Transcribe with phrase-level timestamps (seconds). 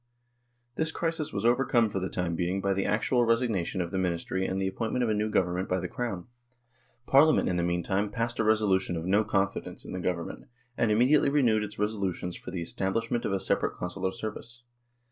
[0.77, 4.47] This crisis was overcome for the time being by the actual resignation of the Ministry
[4.47, 6.25] and the appointment of a new Government by the Crown.
[7.05, 9.83] Parliament in the meantime passed a resolution of QUESTION OF THE CONSULAR SERVICE 71 "no
[9.83, 13.75] confidence" in the Government, and immediately renewed its resolutions for the establishment of a separate
[13.75, 14.63] Consular service.